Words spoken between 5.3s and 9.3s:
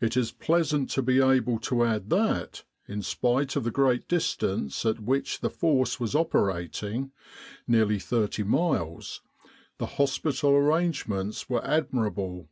the Force was operating (nearly thirty miles),